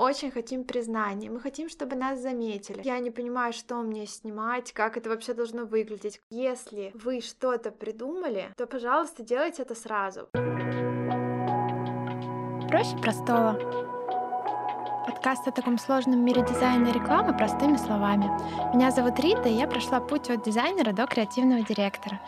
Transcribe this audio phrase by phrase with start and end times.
[0.00, 2.80] очень хотим признания, мы хотим, чтобы нас заметили.
[2.82, 6.22] Я не понимаю, что мне снимать, как это вообще должно выглядеть.
[6.30, 10.28] Если вы что-то придумали, то, пожалуйста, делайте это сразу.
[12.68, 13.58] Проще простого.
[15.06, 18.24] Подкаст о таком сложном мире дизайна и рекламы простыми словами.
[18.74, 22.22] Меня зовут Рита, и я прошла путь от дизайнера до креативного директора.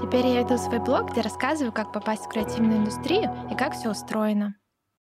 [0.00, 3.90] Теперь я веду свой блог, где рассказываю, как попасть в креативную индустрию и как все
[3.90, 4.54] устроено.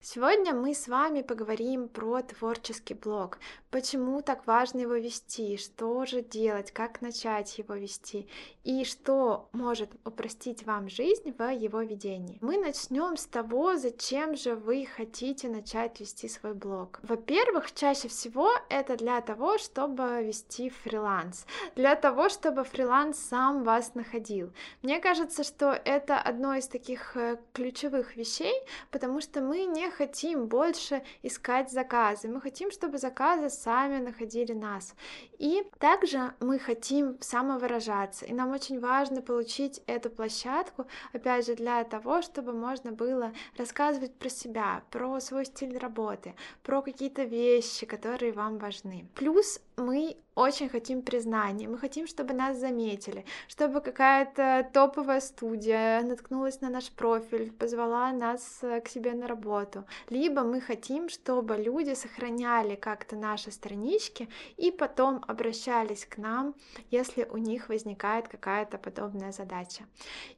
[0.08, 3.40] Сегодня мы с вами поговорим про творческий блог.
[3.72, 8.28] Почему так важно его вести, что же делать, как начать его вести
[8.62, 12.38] и что может упростить вам жизнь в его ведении.
[12.40, 17.00] Мы начнем с того, зачем же вы хотите начать вести свой блог.
[17.02, 23.96] Во-первых, чаще всего это для того, чтобы вести фриланс, для того, чтобы фриланс сам вас
[23.96, 24.52] находил.
[24.82, 28.54] Мне кажется, что это одно из таких э, ключевых вещей,
[28.92, 34.94] потому что мы не хотим больше искать заказы, мы хотим, чтобы заказы сами находили нас.
[35.38, 41.84] И также мы хотим самовыражаться, и нам очень важно получить эту площадку, опять же, для
[41.84, 48.32] того, чтобы можно было рассказывать про себя, про свой стиль работы, про какие-то вещи, которые
[48.32, 49.06] вам важны.
[49.14, 56.60] Плюс мы очень хотим признания, мы хотим, чтобы нас заметили, чтобы какая-то топовая студия наткнулась
[56.60, 59.84] на наш профиль, позвала нас э, к себе на работу.
[60.10, 66.54] Либо мы хотим, чтобы люди сохраняли как-то наши странички и потом обращались к нам,
[66.90, 69.84] если у них возникает какая-то подобная задача.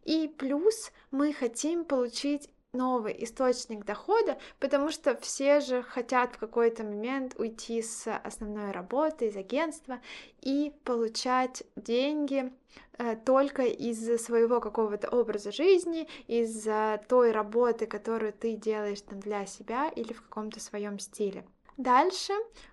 [0.04, 6.84] И плюс мы хотим получить новый источник дохода, потому что все же хотят в какой-то
[6.84, 10.00] момент уйти с основной работы, из агентства
[10.40, 12.52] и получать деньги
[12.98, 16.66] э, только из своего какого-то образа жизни, из
[17.08, 21.44] той работы, которую ты делаешь там для себя или в каком-то своем стиле.
[21.78, 22.32] Дальше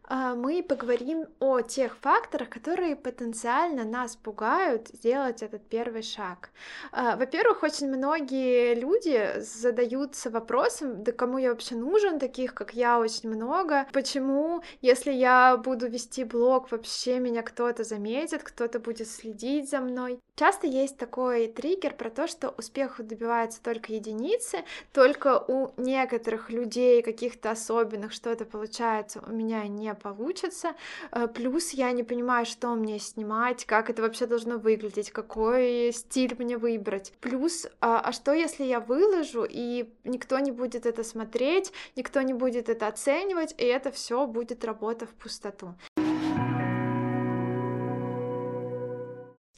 [0.09, 6.49] э, мы поговорим о тех факторах, которые потенциально нас пугают сделать этот первый шаг.
[6.91, 12.97] Э, во-первых, очень многие люди задаются вопросом, да кому я вообще нужен, таких как я
[12.97, 19.69] очень много, почему, если я буду вести блог, вообще меня кто-то заметит, кто-то будет следить
[19.69, 20.19] за мной.
[20.37, 27.01] Часто есть такой триггер про то, что успеху добиваются только единицы, только у некоторых людей,
[27.01, 30.75] каких-то особенных, что-то получается, у меня не получится.
[31.13, 36.35] Э, плюс я не понимаю, что мне снимать, как это вообще должно выглядеть, какой стиль
[36.37, 37.13] мне выбрать.
[37.21, 42.33] Плюс, а, а что если я выложу, и никто не будет это смотреть, никто не
[42.33, 45.75] будет это оценивать, и это все будет работа в пустоту.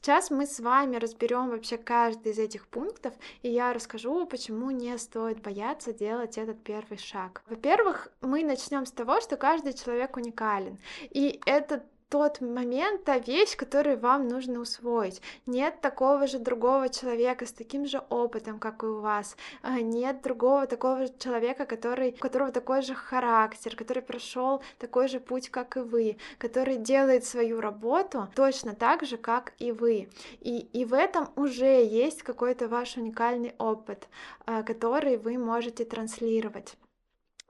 [0.08, 4.98] Сейчас мы с вами разберем вообще каждый из этих пунктов, и я расскажу, почему не
[4.98, 7.44] стоит бояться делать этот первый шаг.
[7.50, 10.80] Во-первых, мы начнем с того, что каждый человек уникален,
[11.10, 15.22] и этот тот момент, та вещь, которую вам нужно усвоить.
[15.46, 19.36] Нет такого же другого человека с таким же опытом, как и у вас.
[19.62, 25.20] А, нет другого такого человека, который, у которого такой же характер, который прошел такой же
[25.20, 30.10] путь, как и вы, который делает свою работу точно так же, как и вы.
[30.40, 34.08] И, и в этом уже есть какой-то ваш уникальный опыт,
[34.46, 36.78] а, который вы можете транслировать.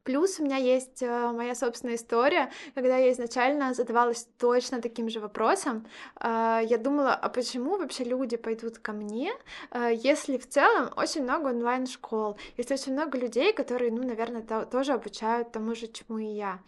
[0.08, 5.20] Плюс у меня есть э, моя собственная история, когда я изначально задавалась точно таким же
[5.20, 5.86] вопросом.
[6.22, 9.34] Э, я думала, а почему вообще люди пойдут ко мне,
[9.72, 14.94] э, если в целом очень много онлайн-школ, если очень много людей, которые, ну, наверное, тоже
[14.94, 16.60] обучают тому же, чему и я.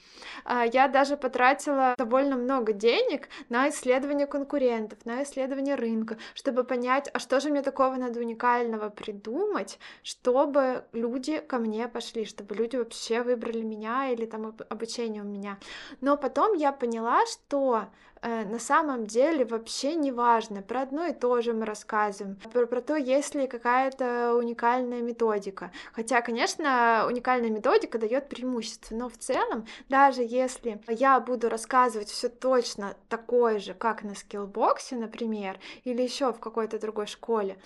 [0.73, 7.19] Я даже потратила довольно много денег на исследование конкурентов, на исследование рынка, чтобы понять, а
[7.19, 13.28] что же мне такого надо уникального придумать, чтобы люди ко мне пошли, чтобы люди вообще
[13.29, 15.57] выбрали меня или там обучение у меня.
[16.01, 17.85] Но потом я поняла, что
[18.22, 20.62] э, на самом деле вообще не важно.
[20.62, 22.38] Про одно и то же мы рассказываем.
[22.53, 25.72] Про, про то, есть ли какая-то уникальная методика.
[25.94, 32.29] Хотя, конечно, уникальная методика дает преимущество, но в целом, даже если я буду рассказывать все
[32.29, 37.58] точно такое же, как на скиллбоксе, например, или еще в какой-то другой школе,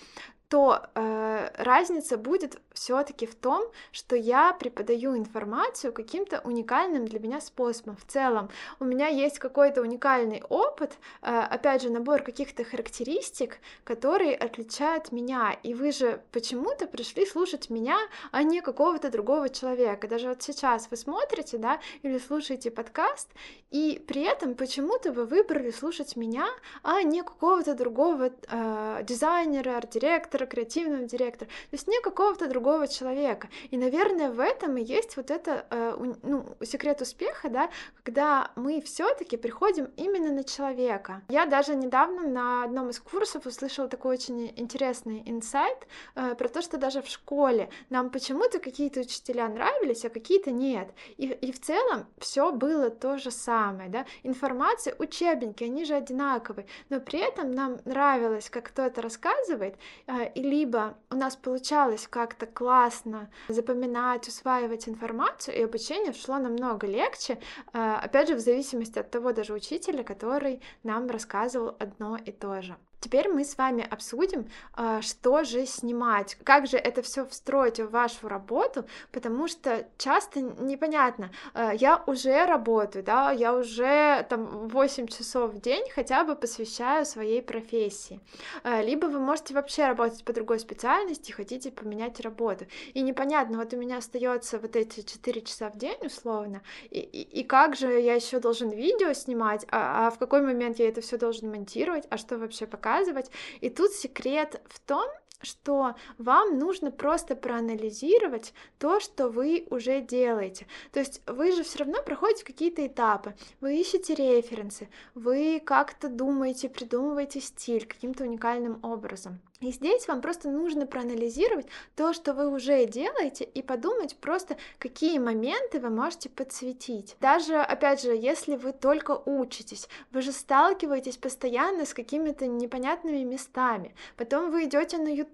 [0.53, 7.41] то э, разница будет все-таки в том, что я преподаю информацию каким-то уникальным для меня
[7.41, 7.97] способом.
[7.97, 10.91] В целом, у меня есть какой-то уникальный опыт,
[11.23, 15.57] э, опять же, набор каких-то характеристик, которые отличают меня.
[15.63, 17.97] И вы же почему-то пришли слушать меня,
[18.31, 20.07] а не какого-то другого человека.
[20.07, 23.29] Даже вот сейчас вы смотрите, да, или слушаете подкаст,
[23.71, 26.45] и при этом почему-то вы выбрали слушать меня,
[26.83, 31.49] а не какого-то другого э, дизайнера, арт-директора, креативного директора.
[31.49, 33.49] То есть не какого-то другого другого человека.
[33.71, 37.69] И, наверное, в этом и есть вот это э, ну, секрет успеха, да,
[38.03, 41.21] когда мы все-таки приходим именно на человека.
[41.29, 46.61] Я даже недавно на одном из курсов услышала такой очень интересный инсайт э, про то,
[46.61, 50.87] что даже в школе нам почему-то какие-то учителя нравились, а какие-то нет.
[51.17, 54.05] И, и в целом все было то же самое, да.
[54.23, 59.75] Информация, учебники, они же одинаковые, но при этом нам нравилось, как кто-то рассказывает,
[60.07, 66.87] э, и либо у нас получалось как-то классно запоминать, усваивать информацию, и обучение шло намного
[66.87, 67.39] легче,
[67.73, 72.61] э, опять же, в зависимости от того даже учителя, который нам рассказывал одно и то
[72.61, 72.75] же.
[73.03, 77.89] Теперь мы с вами обсудим, а, что же снимать, как же это все встроить в
[77.89, 85.07] вашу работу, потому что часто непонятно, а, я уже работаю, да, я уже там 8
[85.07, 88.21] часов в день хотя бы посвящаю своей профессии,
[88.63, 93.73] а, либо вы можете вообще работать по другой специальности, хотите поменять работу, и непонятно, вот
[93.73, 97.99] у меня остается вот эти 4 часа в день условно, и, и, и как же
[97.99, 102.05] я еще должен видео снимать, а, а в какой момент я это все должен монтировать,
[102.09, 103.31] а что вообще пока рассказывать.
[103.61, 105.09] И тут секрет в том,
[105.43, 110.67] что вам нужно просто проанализировать то, что вы уже делаете.
[110.91, 116.69] То есть вы же все равно проходите какие-то этапы, вы ищете референсы, вы как-то думаете,
[116.69, 119.39] придумываете стиль каким-то уникальным образом.
[119.63, 125.19] И здесь вам просто нужно проанализировать то, что вы уже делаете, и подумать просто, какие
[125.19, 127.15] моменты вы можете подсветить.
[127.21, 133.95] Даже, опять же, если вы только учитесь, вы же сталкиваетесь постоянно с какими-то непонятными местами.
[134.17, 135.32] Потом вы идете на YouTube,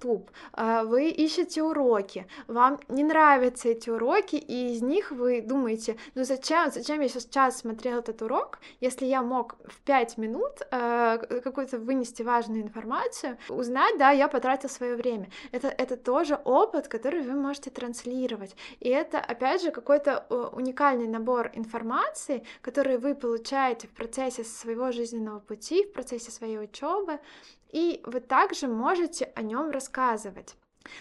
[0.53, 6.23] а, вы ищете уроки, вам не нравятся эти уроки, и из них вы думаете, ну
[6.23, 11.77] зачем, зачем я сейчас смотрел этот урок, если я мог в 5 минут а, какую-то
[11.77, 15.29] вынести важную информацию, узнать, да, я потратил свое время.
[15.51, 18.55] Это, это тоже опыт, который вы можете транслировать.
[18.79, 24.91] И это, опять же, какой-то э, уникальный набор информации, который вы получаете в процессе своего
[24.91, 27.19] жизненного пути, в процессе своей учебы,
[27.69, 30.55] и вы также можете о нем рассказывать.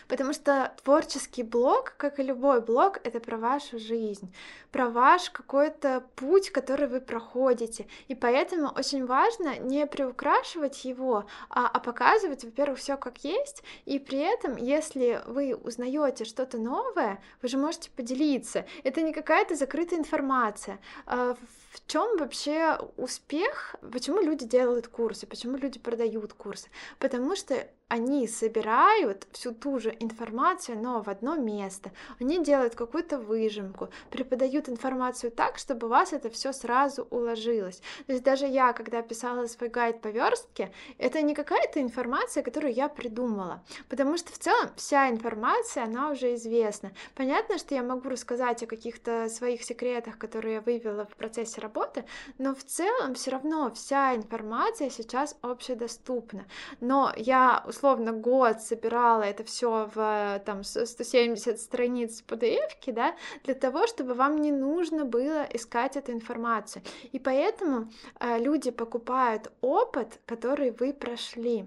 [0.06, 4.32] Потому что творческий блог, как и любой блог, это про вашу жизнь,
[4.70, 7.86] про ваш какой-то путь, который вы проходите.
[8.08, 13.62] И поэтому очень важно не приукрашивать его, а, а показывать, во-первых, все как есть.
[13.84, 18.66] И при этом, если вы узнаете что-то новое, вы же можете поделиться.
[18.84, 20.80] Это не какая-то закрытая информация.
[21.06, 21.36] А,
[21.84, 23.76] в чем вообще успех?
[23.92, 25.26] Почему люди делают курсы?
[25.26, 26.69] Почему люди продают курсы?
[26.98, 31.90] Потому что они собирают всю ту же информацию, но в одно место.
[32.20, 37.80] Они делают какую-то выжимку, преподают информацию так, чтобы у вас это все сразу уложилось.
[38.06, 42.75] То есть даже я, когда писала свой гайд по верстке, это не какая-то информация, которую
[42.75, 46.92] я придумала, потому что в целом вся информация, она уже известна.
[47.14, 52.04] Понятно, что я могу рассказать о каких-то своих секретах, которые я вывела в процессе работы,
[52.38, 56.44] но в целом все равно вся информация сейчас общедоступна.
[56.80, 63.86] Но я условно год собирала это все в там 170 страниц PDF, да, для того,
[63.86, 66.82] чтобы вам не нужно было искать эту информацию.
[67.12, 67.88] И поэтому
[68.20, 71.66] э, люди покупают опыт, который вы прошли.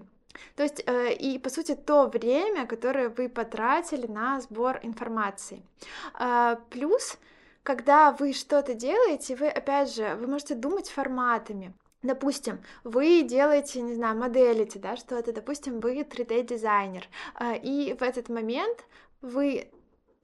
[0.56, 5.62] То есть, э, и по сути, то время, которое вы потратили на сбор информации.
[6.18, 7.18] Э, плюс,
[7.62, 11.74] когда вы что-то делаете, вы, опять же, вы можете думать форматами.
[12.02, 17.04] Допустим, вы делаете, не знаю, моделите, да, что-то, допустим, вы 3D-дизайнер,
[17.38, 18.84] э, и в этот момент
[19.20, 19.70] вы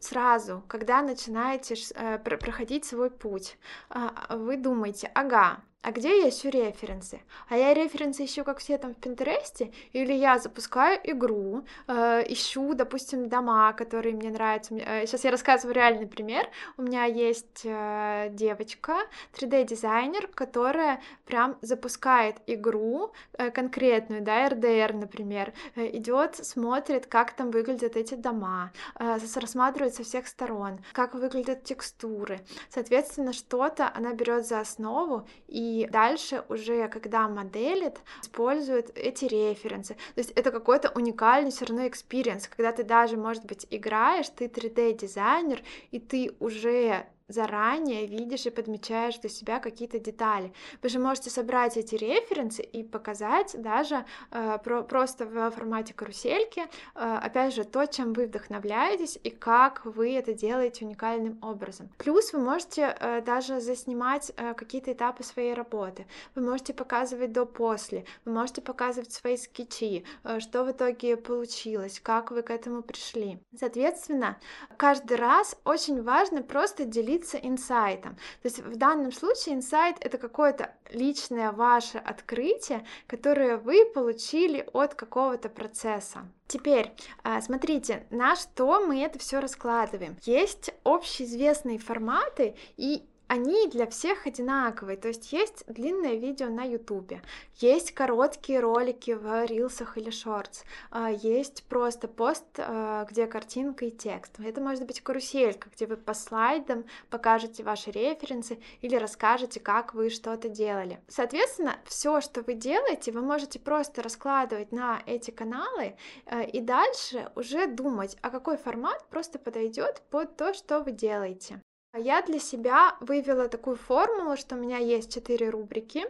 [0.00, 3.58] сразу, когда начинаете э, проходить свой путь,
[3.90, 7.20] а, вы думаете, ага, а где я ищу референсы?
[7.48, 9.72] А я референсы ищу, как все там в Пинтересте?
[9.92, 14.74] Или я запускаю игру, э, ищу, допустим, дома, которые мне нравятся.
[14.74, 16.48] Э, сейчас я рассказываю реальный пример.
[16.76, 18.96] У меня есть э, девочка,
[19.34, 27.52] 3D-дизайнер, которая прям запускает игру э, конкретную, да, RDR, например, э, идет, смотрит, как там
[27.52, 32.40] выглядят эти дома, э, рассматривает со всех сторон, как выглядят текстуры.
[32.68, 39.94] Соответственно, что-то она берет за основу и и дальше уже, когда моделит, используют эти референсы.
[40.14, 44.46] То есть это какой-то уникальный все равно experience, когда ты даже, может быть, играешь, ты
[44.46, 50.52] 3D-дизайнер, и ты уже заранее видишь и подмечаешь для себя какие-то детали.
[50.82, 56.60] Вы же можете собрать эти референсы и показать даже э, про, просто в формате карусельки,
[56.60, 61.90] э, опять же, то, чем вы вдохновляетесь и как вы это делаете уникальным образом.
[61.98, 66.06] Плюс вы можете э, даже заснимать э, какие-то этапы своей работы.
[66.34, 72.30] Вы можете показывать до-после, вы можете показывать свои скетчи, э, что в итоге получилось, как
[72.30, 73.38] вы к этому пришли.
[73.58, 74.38] Соответственно,
[74.76, 78.16] каждый раз очень важно просто делиться инсайтом.
[78.42, 84.94] То есть в данном случае инсайт это какое-то личное ваше открытие, которое вы получили от
[84.94, 86.28] какого-то процесса.
[86.46, 90.16] Теперь, а, смотрите, на что мы это все раскладываем.
[90.22, 97.22] Есть общеизвестные форматы, и они для всех одинаковые, то есть есть длинное видео на ютубе,
[97.56, 103.90] есть короткие ролики в рилсах или шортс, а, есть просто пост, а, где картинка и
[103.90, 104.40] текст.
[104.40, 110.08] Это может быть каруселька, где вы по слайдам покажете ваши референсы или расскажете, как вы
[110.10, 111.00] что-то делали.
[111.08, 117.30] Соответственно, все, что вы делаете, вы можете просто раскладывать на эти каналы а, и дальше
[117.36, 121.60] уже думать, а какой формат просто подойдет под то, что вы делаете.
[121.98, 126.04] А я для себя вывела такую формулу, что у меня есть четыре рубрики.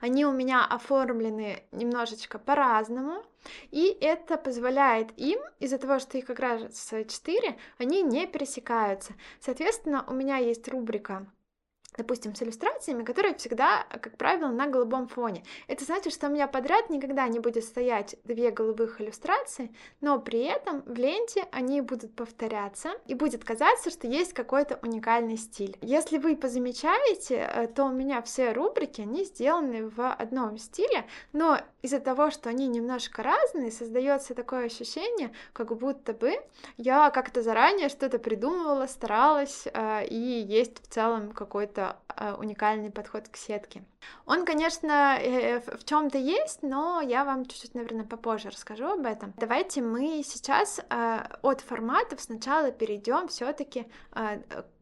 [0.00, 3.22] Они у меня оформлены немножечко по-разному,
[3.70, 9.12] и это позволяет им, из-за того, что их как раз четыре, они не пересекаются.
[9.40, 11.26] Соответственно, у меня есть рубрика
[11.96, 15.44] допустим, с иллюстрациями, которые всегда, как правило, на голубом фоне.
[15.66, 20.40] Это значит, что у меня подряд никогда не будет стоять две голубых иллюстрации, но при
[20.44, 25.76] этом в ленте они будут повторяться, и будет казаться, что есть какой-то уникальный стиль.
[25.80, 31.58] Если вы позамечаете, э, то у меня все рубрики, они сделаны в одном стиле, но
[31.82, 36.32] из-за того, что они немножко разные, создается такое ощущение, как будто бы
[36.76, 42.90] я как-то заранее что-то придумывала, старалась, э, и есть в целом какой-то какой-то э, уникальный
[42.90, 43.82] подход к сетке.
[44.26, 49.32] Он, конечно, э, в чем-то есть, но я вам чуть-чуть, наверное, попозже расскажу об этом.
[49.36, 53.86] Давайте мы сейчас э, от форматов сначала перейдем все-таки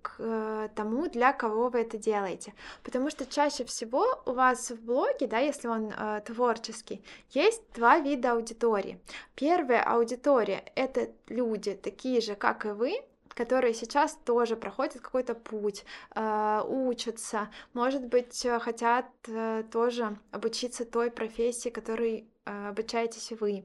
[0.02, 2.54] к тому, для кого вы это делаете.
[2.82, 7.98] Потому что чаще всего у вас в блоге, да, если он э, творческий, есть два
[7.98, 8.98] вида аудитории.
[9.34, 13.02] Первая аудитория— это люди такие же, как и вы,
[13.40, 20.84] которые сейчас тоже проходят какой-то путь, э, учатся, может быть, э, хотят э, тоже обучиться
[20.84, 23.64] той профессии, которой обучаетесь вы.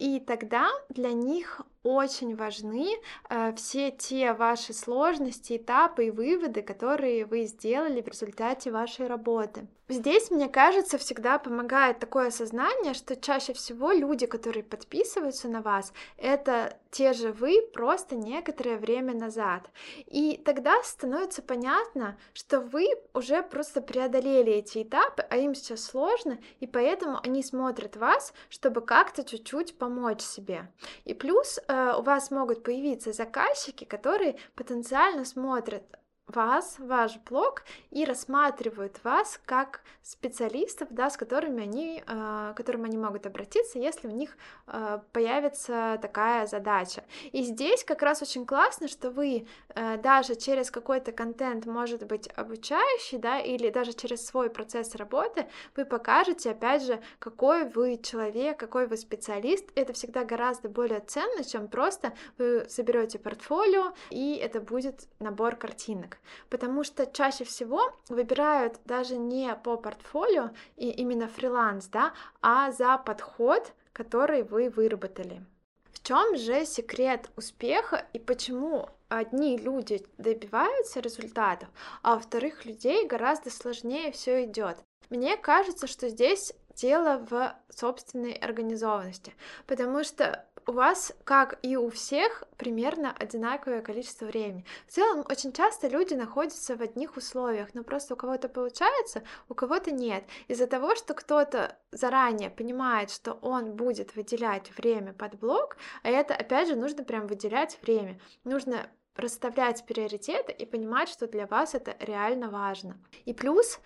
[0.00, 2.86] И тогда для них очень важны
[3.30, 9.66] э, все те ваши сложности, этапы и выводы, которые вы сделали в результате вашей работы.
[9.90, 15.94] Здесь, мне кажется, всегда помогает такое осознание, что чаще всего люди, которые подписываются на вас,
[16.18, 19.70] это те же вы просто некоторое время назад.
[20.06, 26.38] И тогда становится понятно, что вы уже просто преодолели эти этапы, а им сейчас сложно,
[26.60, 30.70] и поэтому они смотрят вас, чтобы как-то чуть-чуть помочь себе.
[31.06, 35.82] И плюс э, у вас могут появиться заказчики, которые потенциально смотрят
[36.28, 42.84] вас, ваш блог и рассматривают вас как специалистов, да, с которыми они, э, к которым
[42.84, 47.04] они могут обратиться, если у них э, появится такая задача.
[47.32, 52.28] И здесь как раз очень классно, что вы э, даже через какой-то контент, может быть,
[52.36, 58.58] обучающий, да, или даже через свой процесс работы, вы покажете, опять же, какой вы человек,
[58.58, 59.66] какой вы специалист.
[59.74, 66.17] Это всегда гораздо более ценно, чем просто вы соберете портфолио, и это будет набор картинок
[66.50, 72.98] потому что чаще всего выбирают даже не по портфолио и именно фриланс, да, а за
[72.98, 75.44] подход, который вы выработали.
[75.92, 81.68] В чем же секрет успеха и почему одни люди добиваются результатов,
[82.02, 84.78] а у вторых людей гораздо сложнее все идет?
[85.10, 89.34] Мне кажется, что здесь дело в собственной организованности,
[89.66, 94.66] потому что у вас, как и у всех, примерно одинаковое количество времени.
[94.86, 99.54] В целом, очень часто люди находятся в одних условиях, но просто у кого-то получается, у
[99.54, 100.24] кого-то нет.
[100.46, 106.34] Из-за того, что кто-то заранее понимает, что он будет выделять время под блок, а это,
[106.34, 108.20] опять же, нужно прям выделять время.
[108.44, 112.98] Нужно расставлять приоритеты и понимать, что для вас это реально важно.
[113.24, 113.80] И плюс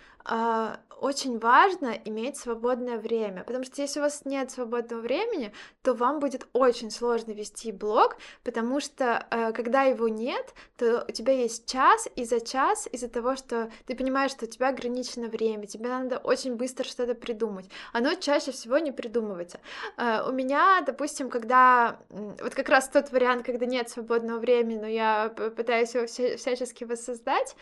[1.03, 5.53] очень важно иметь свободное время, потому что если у вас нет свободного времени,
[5.83, 11.11] то вам будет очень сложно вести блог, потому что э, когда его нет, то у
[11.11, 15.27] тебя есть час, и за час из-за того, что ты понимаешь, что у тебя ограничено
[15.27, 17.69] время, тебе надо очень быстро что-то придумать.
[17.93, 19.59] Оно чаще всего не придумывается.
[19.97, 24.87] Э, у меня, допустим, когда вот как раз тот вариант, когда нет свободного времени, но
[24.87, 27.57] я пытаюсь его всячески воссоздать,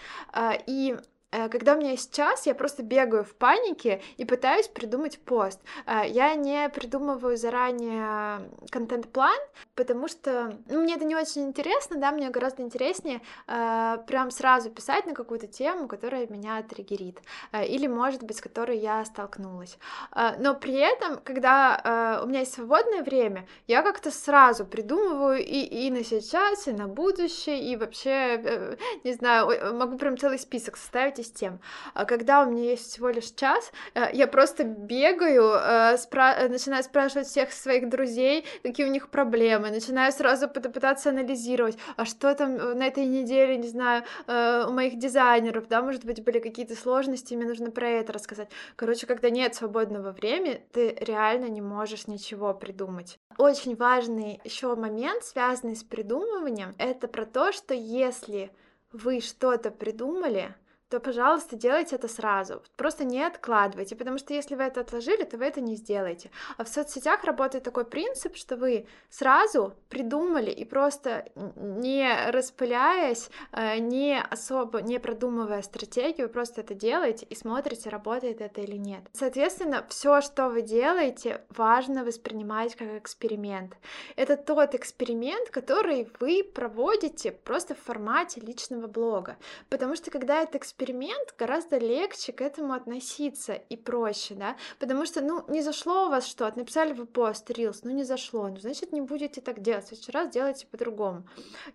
[0.67, 5.21] и Э, когда у меня есть час, я просто бегаю в панике и пытаюсь придумать
[5.21, 5.61] пост.
[5.87, 9.39] Э, я не придумываю заранее контент-план,
[9.75, 14.71] потому что ну, мне это не очень интересно, да, мне гораздо интереснее э, прям сразу
[14.71, 17.21] писать на какую-то тему, которая меня триггерит,
[17.53, 19.79] или, может быть, с которой я столкнулась.
[20.39, 25.91] Но при этом, когда у меня есть свободное время, я как-то сразу придумываю и, и
[25.91, 31.31] на сейчас, и на будущее, и вообще, не знаю, могу прям целый список составить из
[31.31, 31.61] тем.
[31.95, 36.83] А когда у меня есть всего лишь час, э, я просто бегаю, э, спра- начинаю
[36.83, 42.57] спрашивать всех своих друзей, какие у них проблемы, начинаю сразу пытаться анализировать, а что там
[42.57, 47.35] э, на этой неделе, не знаю, у моих дизайнеров, да, может быть, были какие-то сложности,
[47.35, 48.49] мне нужно про это рассказать.
[48.77, 53.19] Короче, когда нет свободного времени, ты реально не можешь ничего придумать.
[53.39, 58.51] Очень важный еще момент, связанный с придумыванием, это про то, что если
[58.93, 60.55] вы что-то придумали,
[60.91, 62.63] то, пожалуйста, делайте это сразу.
[62.77, 66.31] Просто не откладывайте, потому что если вы это отложили, то вы это не сделаете.
[66.57, 73.79] А в соцсетях работает такой принцип, что вы сразу придумали и просто не распыляясь, э,
[73.79, 79.05] не особо не продумывая стратегию, вы просто это делаете и смотрите, работает это или нет.
[79.13, 83.77] Соответственно, все, что вы делаете, важно воспринимать как эксперимент.
[84.17, 89.37] Это тот эксперимент, который вы проводите просто в формате личного блога.
[89.69, 95.05] Потому что когда это эксперимент, эксперимент, гораздо легче к этому относиться и проще, да, потому
[95.05, 98.57] что, ну, не зашло у вас что, написали вы пост, рилс, ну, не зашло, ну,
[98.57, 101.25] значит, не будете так делать, в следующий раз делайте по-другому.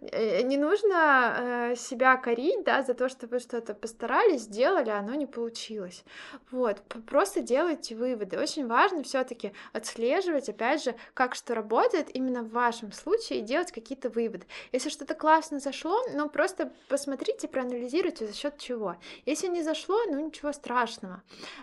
[0.01, 1.35] Э, не нужно
[1.71, 6.03] э, себя корить, да, за то, что вы что-то постарались, сделали, а оно не получилось.
[6.49, 8.39] Вот, просто делайте выводы.
[8.39, 13.43] Очень важно все таки отслеживать, опять же, как что работает именно в вашем случае и
[13.43, 14.45] делать какие-то выводы.
[14.71, 18.94] Если что-то классно зашло, ну, просто посмотрите, проанализируйте, за счет чего.
[19.25, 21.21] Если не зашло, ну ничего страшного.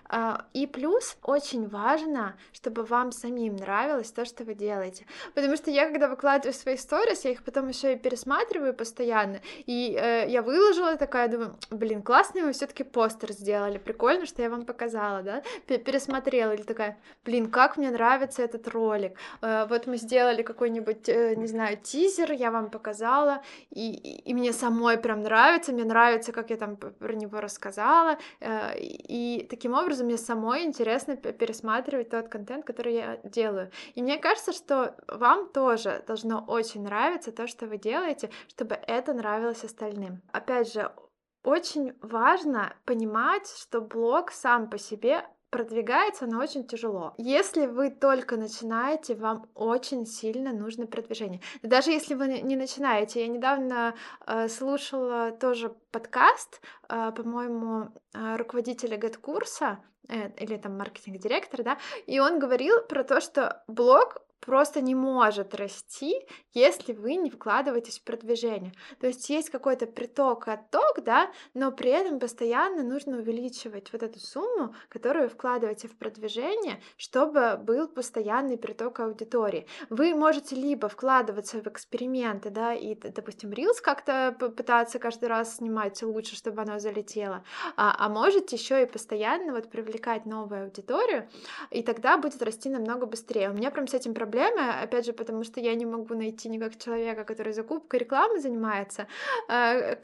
[0.09, 5.07] А, и плюс очень важно, чтобы вам самим нравилось то, что вы делаете.
[5.35, 9.41] Потому что я, когда выкладываю свои сторис, я их потом еще и пересматриваю постоянно.
[9.67, 13.79] И э, я выложила такая, думаю, блин, классный мы все-таки постер сделали.
[13.79, 15.43] Прикольно, что я вам показала, да?
[15.67, 16.53] Пересмотрела.
[16.53, 19.17] Или такая, блин, как мне нравится этот ролик.
[19.41, 24.35] Э, вот мы сделали какой-нибудь, э, не знаю, тизер, я вам показала, и, и, и
[24.35, 29.75] мне самой прям нравится, мне нравится, как я там про него рассказала, э, и таким
[29.75, 33.71] образом мне самой интересно пересматривать тот контент, который я делаю.
[33.95, 39.15] И мне кажется, что вам тоже должно очень нравиться то, что вы делаете, чтобы это
[39.15, 40.23] нравилось остальным.
[40.33, 40.93] Опять же,
[41.43, 47.15] очень важно понимать, что блог сам по себе продвигается, но очень тяжело.
[47.19, 51.41] Если вы только начинаете, вам очень сильно нужно продвижение.
[51.63, 53.95] Даже если вы не начинаете, я недавно
[54.27, 61.79] э, слушала тоже подкаст, э, по-моему, э, руководителя GetCourse а, э, или там маркетинг-директор, да,
[62.07, 66.15] и он говорил про то, что блог просто не может расти,
[66.53, 68.73] если вы не вкладываетесь в продвижение.
[69.01, 74.19] То есть есть какой-то приток, отток, да, но при этом постоянно нужно увеличивать вот эту
[74.19, 79.67] сумму, которую вы вкладываете в продвижение, чтобы был постоянный приток аудитории.
[79.91, 86.03] Вы можете либо вкладываться в эксперименты, да, и, допустим, Reels как-то пытаться каждый раз снимать
[86.03, 87.45] лучше, чтобы оно залетело,
[87.77, 91.29] а, а можете еще и постоянно вот привлекать новую аудиторию,
[91.71, 93.51] и тогда будет расти намного быстрее.
[93.51, 96.49] У меня прям с этим проблема проблемы, опять же, потому что я не могу найти
[96.49, 99.07] никак человека, который закупкой рекламы занимается.
[99.49, 99.97] А,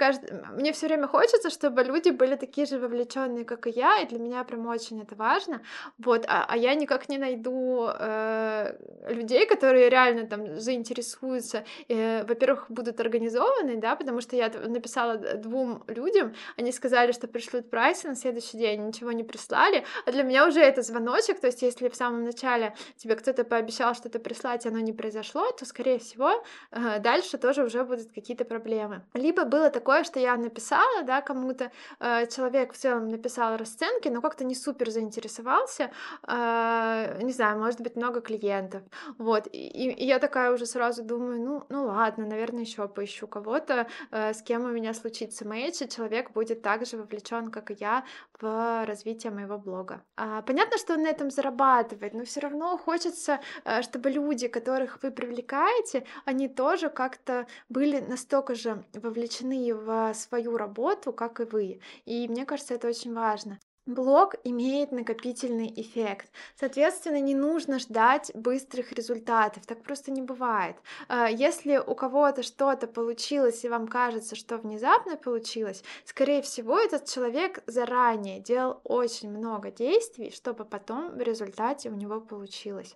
[0.56, 4.18] мне все время хочется, чтобы люди были такие же вовлеченные, как и я, и для
[4.18, 5.60] меня прям очень это важно.
[5.98, 8.74] Вот, а, а я никак не найду э,
[9.08, 15.82] людей, которые реально там заинтересуются, э, во-первых, будут организованы, да, потому что я написала двум
[15.88, 20.46] людям, они сказали, что пришлют прайсы на следующий день, ничего не прислали, а для меня
[20.46, 24.28] уже это звоночек, то есть если в самом начале тебе кто-то пообещал, что ты что-то
[24.28, 26.30] прислать, оно не произошло, то, скорее всего,
[26.72, 29.00] э, дальше тоже уже будут какие-то проблемы.
[29.14, 34.20] Либо было такое, что я написала, да, кому-то, э, человек в целом написал расценки, но
[34.20, 35.90] как-то не супер заинтересовался,
[36.28, 38.82] э, не знаю, может быть, много клиентов,
[39.18, 44.42] вот, и, я такая уже сразу думаю, ну, ну ладно, наверное, еще поищу кого-то, с
[44.42, 48.04] кем у меня случится мэйч, и человек будет так же вовлечен, как и я,
[48.40, 50.02] в развитие моего блога.
[50.16, 53.40] А, понятно, что он на этом зарабатывает, но все равно хочется,
[53.82, 60.56] чтобы чтобы люди, которых вы привлекаете, они тоже как-то были настолько же вовлечены в свою
[60.56, 61.80] работу, как и вы.
[62.06, 63.58] И мне кажется, это очень важно.
[63.88, 66.30] Блог имеет накопительный эффект.
[66.60, 69.64] Соответственно, не нужно ждать быстрых результатов.
[69.64, 70.76] Так просто не бывает.
[71.08, 77.06] А, если у кого-то что-то получилось, и вам кажется, что внезапно получилось, скорее всего, этот
[77.06, 82.94] человек заранее делал очень много действий, чтобы потом в результате у него получилось.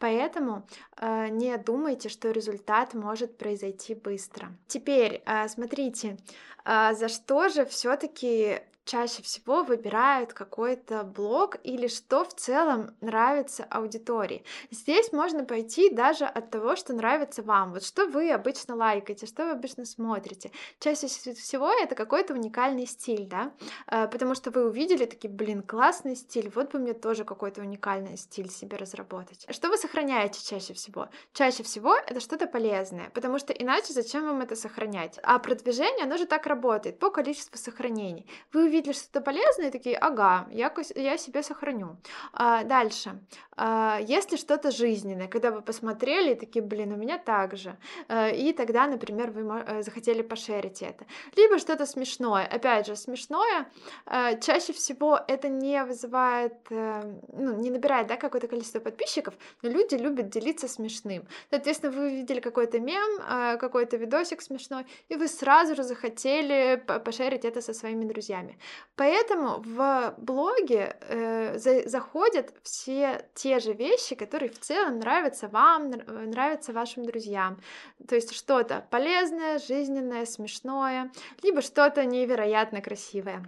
[0.00, 4.48] Поэтому а, не думайте, что результат может произойти быстро.
[4.66, 6.16] Теперь, а, смотрите,
[6.64, 14.44] за что же все-таки чаще всего выбирают какой-то блог или что в целом нравится аудитории.
[14.70, 17.72] Здесь можно пойти даже от того, что нравится вам.
[17.72, 20.50] Вот что вы обычно лайкаете, что вы обычно смотрите.
[20.80, 23.52] Чаще всего это какой-то уникальный стиль, да,
[23.86, 28.16] э, потому что вы увидели такие, блин, классный стиль, вот бы мне тоже какой-то уникальный
[28.16, 29.46] стиль себе разработать.
[29.48, 31.08] Что вы сохраняете чаще всего?
[31.32, 35.18] Чаще всего это что-то полезное, потому что иначе зачем вам это сохранять?
[35.22, 38.26] А продвижение, оно же так работает, по количеству сохранений.
[38.52, 41.96] Вы увидели что-то полезное, такие, ага, я, я себе сохраню.
[42.32, 43.20] А, дальше.
[43.56, 47.76] А, если что-то жизненное, когда вы посмотрели, такие, блин, у меня так же.
[48.08, 51.04] А, и тогда, например, вы э, захотели пошерить это.
[51.36, 52.46] Либо что-то смешное.
[52.46, 53.66] Опять же, смешное
[54.06, 59.68] а, чаще всего это не вызывает, а, ну, не набирает, да, какое-то количество подписчиков, но
[59.68, 61.26] люди любят делиться смешным.
[61.50, 67.44] Соответственно, вы увидели какой-то мем, а, какой-то видосик смешной, и вы сразу же захотели пошерить
[67.44, 68.58] это со своими друзьями.
[68.96, 75.90] Поэтому в блоге э, за, заходят все те же вещи, которые в целом нравятся вам,
[75.90, 77.60] нравятся вашим друзьям.
[78.06, 81.10] То есть что-то полезное, жизненное, смешное,
[81.42, 83.44] либо что-то невероятно красивое.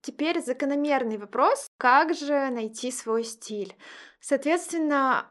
[0.00, 3.76] Теперь закономерный вопрос, как же найти свой стиль?
[4.20, 5.30] Соответственно,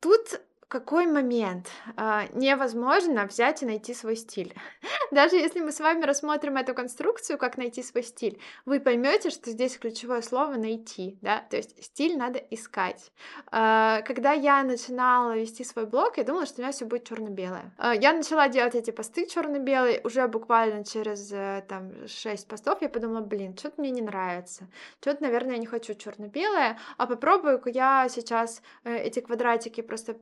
[0.00, 0.40] тут
[0.74, 4.52] какой момент а, невозможно взять и найти свой стиль.
[5.12, 9.50] Даже если мы с вами рассмотрим эту конструкцию, как найти свой стиль, вы поймете, что
[9.50, 13.12] здесь ключевое слово найти, да, то есть стиль надо искать.
[13.52, 17.72] А, когда я начинала вести свой блог, я думала, что у меня все будет черно-белое.
[17.78, 22.88] А, я начала делать эти посты черно-белые, уже буквально через э, там 6 постов я
[22.88, 24.66] подумала, блин, что-то мне не нравится,
[25.00, 30.16] что-то, наверное, я не хочу черно-белое, а попробую-ка я сейчас э, эти квадратики просто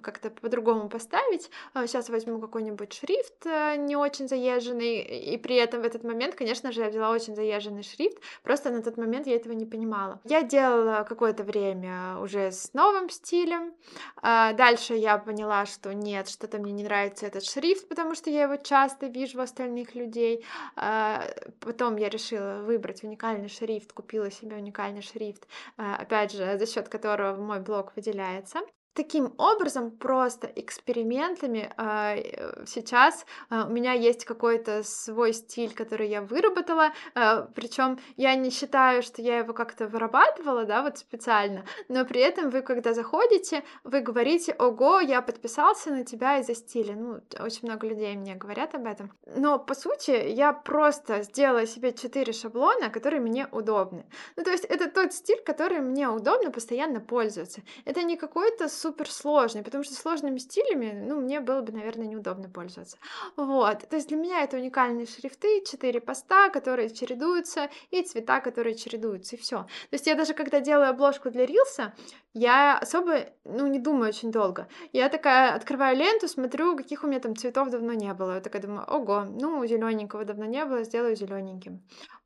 [0.00, 1.50] как-то по-другому поставить.
[1.74, 6.34] Сейчас а, возьму какой-нибудь шрифт э, не очень заезженный, и при этом в этот момент,
[6.34, 10.20] конечно же, я взяла очень заезженный шрифт, просто на тот момент я этого не понимала.
[10.24, 13.74] Я делала какое-то время уже с новым стилем,
[14.22, 18.44] а, дальше я поняла, что нет, что-то мне не нравится этот шрифт, потому что я
[18.44, 20.44] его часто вижу у остальных людей.
[20.76, 21.24] А,
[21.60, 27.36] потом я решила выбрать уникальный шрифт, купила себе уникальный шрифт, опять же, за счет которого
[27.36, 28.60] мой блог выделяется.
[28.94, 36.08] Таким образом, просто экспериментами а, э, сейчас а, у меня есть какой-то свой стиль, который
[36.08, 41.64] я выработала, а, причем я не считаю, что я его как-то вырабатывала, да, вот специально,
[41.88, 46.94] но при этом вы, когда заходите, вы говорите, ого, я подписался на тебя из-за стиля,
[46.94, 51.92] ну, очень много людей мне говорят об этом, но по сути я просто сделала себе
[51.92, 57.00] четыре шаблона, которые мне удобны, ну, то есть это тот стиль, который мне удобно постоянно
[57.00, 62.06] пользоваться, это не какой-то супер сложный, потому что сложными стилями, ну, мне было бы, наверное,
[62.06, 62.98] неудобно пользоваться.
[63.36, 68.74] Вот, то есть для меня это уникальные шрифты, четыре поста, которые чередуются, и цвета, которые
[68.74, 69.56] чередуются, и все.
[69.88, 71.94] То есть я даже когда делаю обложку для рилса,
[72.34, 74.68] я особо, ну, не думаю очень долго.
[74.92, 78.34] Я такая открываю ленту, смотрю, каких у меня там цветов давно не было.
[78.34, 81.80] Я такая думаю, ого, ну, зелененького давно не было, сделаю зелененьким.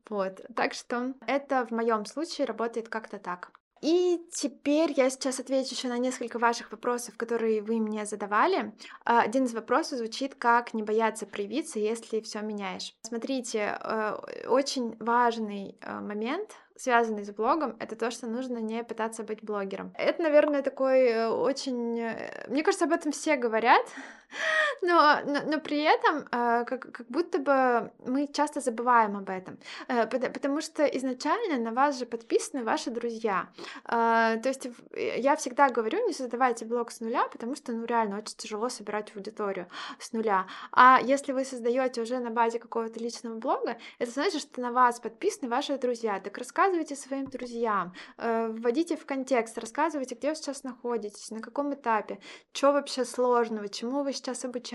[0.08, 3.52] Вот, так что это в моем случае работает как-то так.
[3.80, 8.72] И теперь я сейчас отвечу еще на несколько ваших вопросов, которые вы мне задавали.
[9.04, 12.94] А, один из вопросов звучит, как не бояться проявиться, если все меняешь.
[13.02, 19.24] Смотрите, э, очень важный э, момент связанный с блогом, это то, что нужно не пытаться
[19.24, 19.92] быть блогером.
[19.94, 22.00] Это, наверное, такой э, очень...
[22.48, 23.84] Мне кажется, об этом все говорят,
[24.82, 29.58] но, но, но при этом э, как, как будто бы мы часто забываем об этом,
[29.86, 33.48] потому что изначально на вас же подписаны ваши друзья.
[33.84, 38.36] То есть я всегда говорю, не создавайте блог с нуля, потому что, ну, реально очень
[38.36, 39.66] тяжело собирать аудиторию
[39.98, 40.46] с нуля.
[40.72, 45.00] А если вы создаете уже на базе какого-то личного блога, это значит, что на вас
[45.00, 46.20] подписаны ваши друзья.
[46.20, 51.74] Так рассказывайте своим друзьям, э, вводите в контекст, рассказывайте, где вы сейчас находитесь, на каком
[51.74, 52.18] этапе,
[52.52, 54.67] что вообще сложного, чему вы сейчас обучаетесь.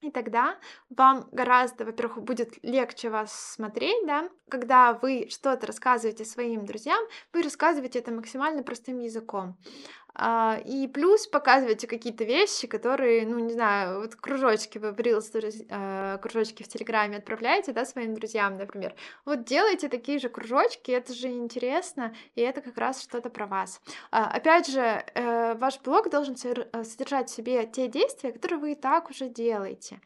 [0.00, 0.56] И тогда
[0.90, 7.02] вам гораздо, во-первых, будет легче вас смотреть, да, когда вы что-то рассказываете своим друзьям,
[7.32, 9.56] вы рассказываете это максимально простым языком.
[10.20, 16.18] А, и плюс показывайте какие-то вещи, которые, ну, не знаю, вот кружочки вы Reels, э,
[16.18, 18.96] кружочки в Телеграме отправляете, да, своим друзьям, например.
[19.24, 23.80] Вот делайте такие же кружочки, это же интересно, и это как раз что-то про вас.
[24.10, 28.72] А, опять же, э, ваш блог должен э, содержать в себе те действия, которые вы
[28.72, 30.00] и так уже делаете.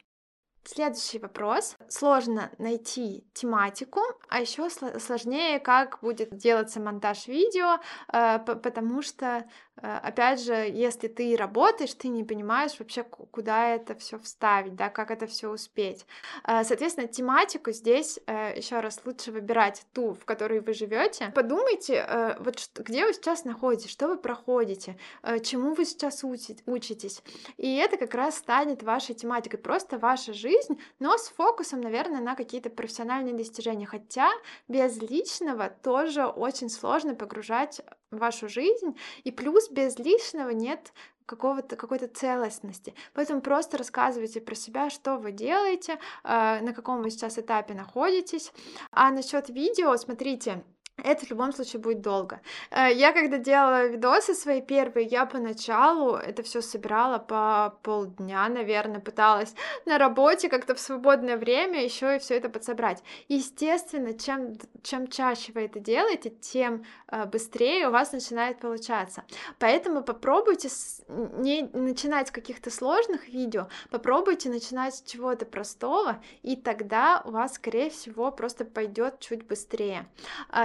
[0.65, 1.77] Следующий вопрос.
[1.89, 9.45] Сложно найти тематику, а еще сложнее, как будет делаться монтаж видео, потому что
[9.81, 15.11] опять же, если ты работаешь, ты не понимаешь вообще, куда это все вставить, да, как
[15.11, 16.07] это все успеть.
[16.47, 21.33] Э, соответственно, тематику здесь э, еще раз лучше выбирать ту, в которой вы живете.
[21.35, 24.97] Подумайте, вот где вы сейчас находитесь, что вы проходите,
[25.43, 27.23] чему вы сейчас учитесь.
[27.57, 32.35] И это как раз станет вашей тематикой, просто ваша жизнь, но с фокусом, наверное, на
[32.35, 33.87] какие-то профессиональные достижения.
[33.87, 34.31] Хотя
[34.69, 37.81] без личного тоже очень сложно погружать
[38.19, 38.97] вашу жизнь.
[39.25, 40.93] И плюс без лишнего нет
[41.27, 42.95] какого-то какой-то целостности.
[43.15, 48.53] Поэтому просто рассказывайте про себя, что вы делаете, э, на каком вы сейчас этапе находитесь.
[48.91, 50.63] А насчет видео, смотрите,
[50.99, 52.41] это в любом случае будет долго.
[52.71, 59.01] Э, я когда делала видосы свои первые, я поначалу это все собирала по полдня, наверное,
[59.01, 59.55] пыталась
[59.87, 63.03] на работе как-то в свободное время еще и все это подсобрать.
[63.29, 69.25] Естественно, чем, чем чаще вы это делаете, тем э, быстрее у вас начинает получаться.
[69.59, 70.69] Поэтому попробуйте
[71.09, 77.55] не начинать с каких-то сложных видео, попробуйте начинать с чего-то простого, и тогда у вас,
[77.55, 80.07] скорее всего, просто пойдет чуть быстрее.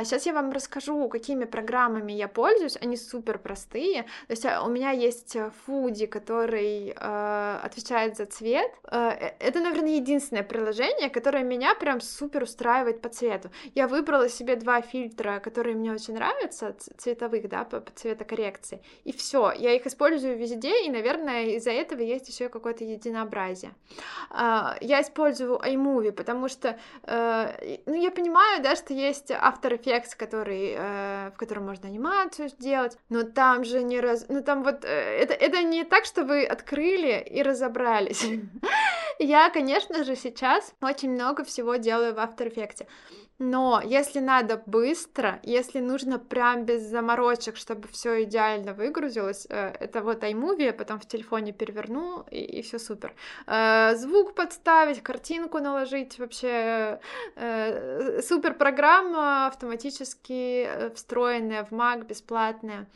[0.03, 2.77] Сейчас а, я вам расскажу, какими программами я пользуюсь.
[2.81, 4.03] Они супер простые.
[4.27, 8.71] То есть а, у меня есть э, Фуди, который э, отвечает за цвет.
[8.83, 13.49] Э, э, это, наверное, единственное приложение, которое меня прям супер устраивает по цвету.
[13.75, 18.81] Я выбрала себе два фильтра, которые мне очень нравятся, цветовых, да, по, по цветокоррекции.
[19.03, 23.73] И все, я их использую везде, и, наверное, из-за этого есть еще какое-то единообразие.
[24.31, 30.06] Э, я использую iMovie, потому что, э, ну, я понимаю, да, что есть After Effects,
[30.15, 34.25] который, э, в котором можно анимацию сделать, но там же не раз...
[34.29, 34.85] Ну, там вот...
[34.85, 38.25] Э, это, это не так, что вы открыли и разобрались.
[39.19, 42.85] Я, конечно же, сейчас очень много всего делаю в After Effects.
[43.39, 50.01] Но если надо быстро, если нужно прям без заморочек, чтобы все идеально выгрузилось, э, это
[50.01, 53.13] вот iMovie, я потом в телефоне переверну, и, и все супер.
[53.45, 56.99] Э, звук подставить, картинку наложить, вообще
[57.35, 62.87] э, супер программа автоматически встроенная в Mac, бесплатная.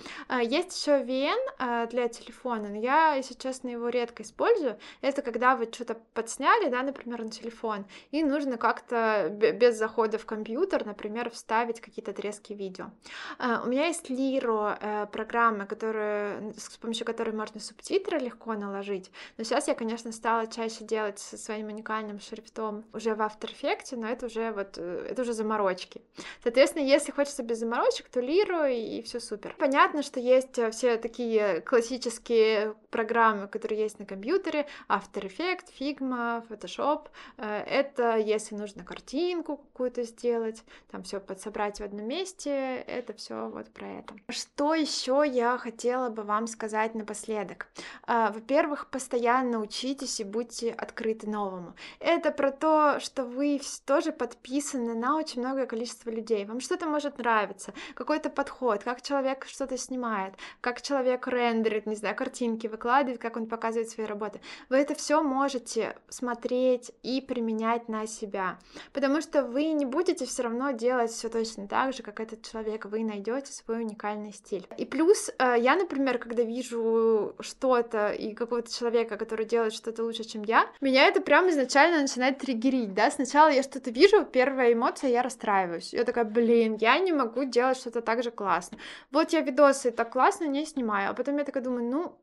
[0.41, 4.79] Есть еще VN для телефона, но я, если честно, его редко использую.
[5.01, 10.25] Это когда вы что-то подсняли, да, например, на телефон, и нужно как-то без захода в
[10.25, 12.91] компьютер, например, вставить какие-то отрезки видео.
[13.39, 19.11] А, у меня есть Liro, э, программа, которая, с помощью которой можно субтитры легко наложить,
[19.37, 23.95] но сейчас я, конечно, стала чаще делать со своим уникальным шрифтом уже в After Effects,
[23.95, 26.01] но это уже вот, э, это уже заморочки.
[26.43, 29.55] Соответственно, если хочется без заморочек, то Liro и, все супер.
[29.57, 36.00] Понятно, что есть э, все такие классические программы, которые есть на компьютере, After Effects, Figma,
[36.01, 37.07] Photoshop.
[37.37, 43.69] Это если нужно картинку какую-то сделать, там все подсобрать в одном месте, это все вот
[43.69, 44.15] про это.
[44.29, 47.67] Что еще я хотела бы вам сказать напоследок?
[48.03, 51.75] А, во-первых, постоянно учитесь и будьте открыты новому.
[51.99, 56.45] Это про то, что вы тоже подписаны на очень многое количество людей.
[56.45, 62.15] Вам что-то может нравиться, какой-то подход, как человек что-то снимает, как человек рендерит, не знаю,
[62.15, 64.41] картинки выкладывает, как он показывает свои работы.
[64.69, 68.57] Вы это все можете смотреть и применять на себя,
[68.93, 72.85] потому что вы не будете все равно делать все точно так же, как этот человек,
[72.85, 74.67] вы найдете свой уникальный стиль.
[74.77, 80.23] И плюс э, я, например, когда вижу что-то и какого-то человека, который делает что-то лучше,
[80.23, 85.09] чем я, меня это прям изначально начинает триггерить, да, сначала я что-то вижу, первая эмоция,
[85.09, 88.77] я расстраиваюсь, я такая, блин, я не могу делать что-то так же классно.
[89.11, 92.17] Вот я видосы так классно не снимаю, а потом я такая думаю, ну,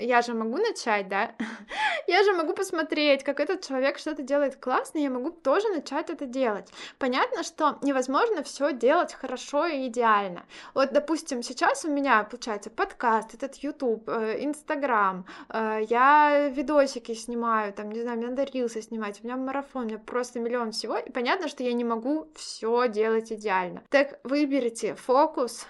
[0.00, 1.34] я же могу начать, да?
[2.06, 6.26] я же могу посмотреть, как этот человек что-то делает классно, я могу тоже начать это
[6.26, 6.68] делать.
[6.98, 10.44] Понятно, что невозможно все делать хорошо и идеально.
[10.74, 17.72] Вот, допустим, сейчас у меня получается подкаст, этот YouTube, э, Инстаграм, э, я видосики снимаю,
[17.72, 20.96] там, не знаю, мне надо рилсы снимать, у меня марафон, у меня просто миллион всего,
[20.96, 23.82] и понятно, что я не могу все делать идеально.
[23.88, 25.66] Так выберите фокус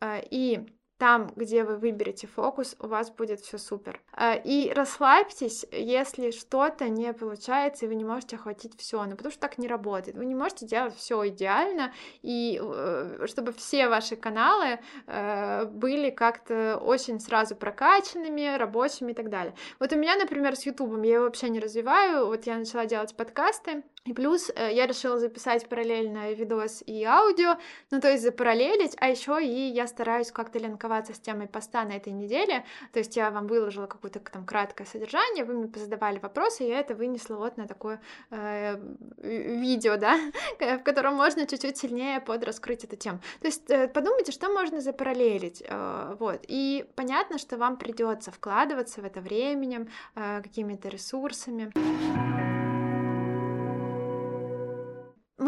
[0.00, 0.66] э, и
[1.04, 4.00] там, где вы выберете фокус, у вас будет все супер.
[4.16, 9.30] Э, и расслабьтесь, если что-то не получается, и вы не можете охватить все, ну потому
[9.30, 10.16] что так не работает.
[10.16, 16.78] Вы не можете делать все идеально, и э, чтобы все ваши каналы э, были как-то
[16.78, 19.54] очень сразу прокачанными, рабочими и так далее.
[19.80, 23.14] Вот у меня, например, с Ютубом я его вообще не развиваю, вот я начала делать
[23.14, 27.56] подкасты, и плюс э, я решила записать параллельно видос и аудио,
[27.90, 31.92] ну то есть запараллелить, а еще и я стараюсь как-то линковаться с темой поста на
[31.92, 36.64] этой неделе, то есть я вам выложила какое-то там краткое содержание, вы мне позадавали вопросы,
[36.64, 37.98] и я это вынесла вот на такое
[38.30, 38.78] э,
[39.22, 40.18] видео, да,
[40.60, 43.20] в котором можно чуть-чуть сильнее подраскрыть эту тему.
[43.40, 49.00] То есть э, подумайте, что можно запараллелить, э, вот, и понятно, что вам придется вкладываться
[49.00, 51.72] в это временем, э, какими-то ресурсами.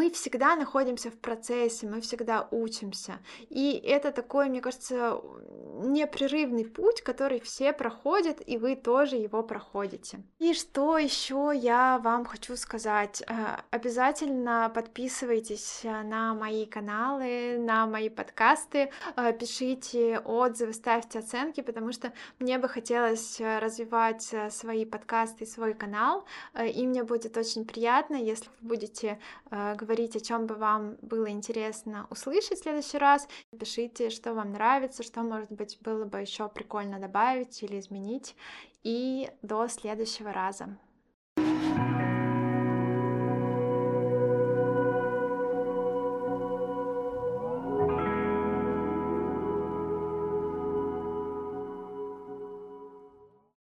[0.07, 3.19] Мы всегда находимся в процессе, мы всегда учимся.
[3.49, 5.21] И это такой, мне кажется,
[5.83, 10.23] непрерывный путь, который все проходят, и вы тоже его проходите.
[10.39, 13.23] И что еще я вам хочу сказать?
[13.27, 21.91] Э, обязательно подписывайтесь на мои каналы, на мои подкасты, э, пишите отзывы, ставьте оценки, потому
[21.91, 28.15] что мне бы хотелось развивать свои подкасты, свой канал, э, и мне будет очень приятно,
[28.15, 29.19] если вы будете
[29.51, 33.27] говорить, о чем бы вам было интересно услышать в следующий раз.
[33.59, 38.37] Пишите, что вам нравится, что, может быть, было бы еще прикольно добавить или изменить.
[38.83, 40.77] И до следующего раза.